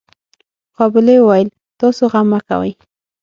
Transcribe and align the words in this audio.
قابلې 0.77 1.15
وويل 1.21 1.47
تاسو 1.79 2.03
غم 2.11 2.25
مه 2.31 2.39
کوئ. 2.47 2.71